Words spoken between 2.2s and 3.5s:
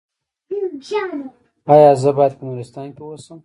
په نورستان کې اوسم؟